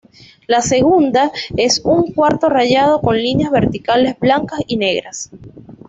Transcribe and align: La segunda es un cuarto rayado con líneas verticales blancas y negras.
La 0.47 0.61
segunda 0.63 1.31
es 1.57 1.79
un 1.85 2.11
cuarto 2.13 2.49
rayado 2.49 3.01
con 3.01 3.15
líneas 3.17 3.51
verticales 3.51 4.17
blancas 4.17 4.59
y 4.65 4.77
negras. 4.77 5.29